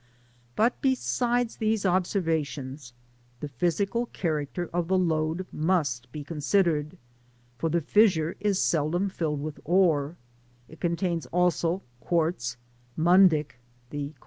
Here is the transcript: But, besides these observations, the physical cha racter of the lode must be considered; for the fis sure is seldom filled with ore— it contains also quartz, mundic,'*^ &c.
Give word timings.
But, 0.55 0.81
besides 0.81 1.57
these 1.57 1.85
observations, 1.85 2.93
the 3.39 3.47
physical 3.47 4.07
cha 4.11 4.29
racter 4.29 4.67
of 4.73 4.87
the 4.87 4.97
lode 4.97 5.45
must 5.51 6.11
be 6.11 6.23
considered; 6.23 6.97
for 7.59 7.69
the 7.69 7.81
fis 7.81 8.13
sure 8.13 8.35
is 8.39 8.59
seldom 8.59 9.09
filled 9.09 9.41
with 9.41 9.59
ore— 9.63 10.17
it 10.67 10.79
contains 10.79 11.27
also 11.27 11.83
quartz, 11.99 12.57
mundic,'*^ 12.97 13.53
&c. 13.91 14.15